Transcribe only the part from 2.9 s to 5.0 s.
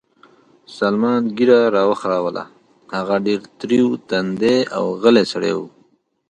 هغه ډېر تریو تندی او